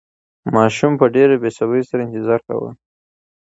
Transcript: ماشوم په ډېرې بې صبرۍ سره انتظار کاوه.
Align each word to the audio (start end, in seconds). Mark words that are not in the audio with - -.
ماشوم 0.55 0.93
په 0.99 1.05
ډېرې 1.15 1.35
بې 1.41 1.49
صبرۍ 1.57 1.83
سره 1.89 2.01
انتظار 2.03 2.39
کاوه. 2.47 2.69